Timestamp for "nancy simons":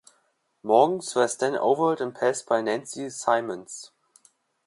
2.59-3.91